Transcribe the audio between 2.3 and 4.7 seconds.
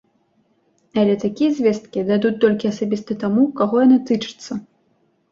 толькі асабіста таму, каго яны тычацца.